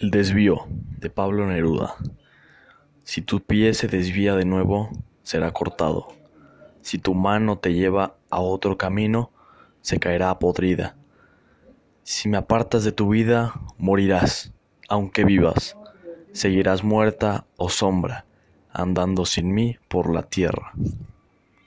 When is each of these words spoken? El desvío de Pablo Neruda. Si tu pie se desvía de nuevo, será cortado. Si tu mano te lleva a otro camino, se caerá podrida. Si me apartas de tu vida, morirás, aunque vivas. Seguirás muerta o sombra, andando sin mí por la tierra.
El 0.00 0.10
desvío 0.10 0.64
de 0.98 1.10
Pablo 1.10 1.46
Neruda. 1.46 1.94
Si 3.04 3.20
tu 3.20 3.40
pie 3.40 3.74
se 3.74 3.86
desvía 3.86 4.34
de 4.34 4.46
nuevo, 4.46 4.88
será 5.22 5.52
cortado. 5.52 6.08
Si 6.80 6.96
tu 6.96 7.12
mano 7.12 7.58
te 7.58 7.74
lleva 7.74 8.16
a 8.30 8.40
otro 8.40 8.78
camino, 8.78 9.30
se 9.82 9.98
caerá 9.98 10.38
podrida. 10.38 10.96
Si 12.02 12.30
me 12.30 12.38
apartas 12.38 12.82
de 12.82 12.92
tu 12.92 13.10
vida, 13.10 13.52
morirás, 13.76 14.54
aunque 14.88 15.26
vivas. 15.26 15.76
Seguirás 16.32 16.82
muerta 16.82 17.44
o 17.58 17.68
sombra, 17.68 18.24
andando 18.72 19.26
sin 19.26 19.52
mí 19.52 19.76
por 19.88 20.14
la 20.14 20.22
tierra. 20.22 20.72